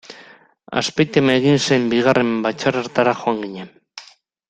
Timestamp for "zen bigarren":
1.65-2.33